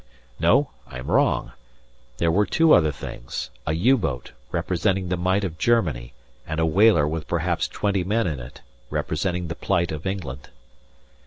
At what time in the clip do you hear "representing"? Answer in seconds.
4.51-5.09, 8.89-9.47